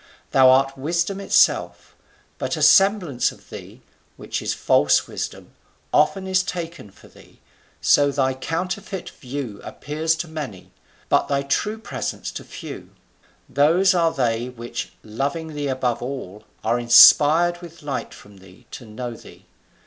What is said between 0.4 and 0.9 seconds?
art